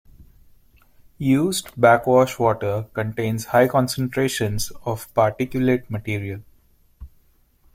Used 1.19 1.79
backwash 1.79 2.39
water 2.39 2.87
contains 2.95 3.45
high 3.45 3.67
concentrations 3.67 4.71
of 4.83 5.13
particulate 5.13 5.87
material. 5.91 6.41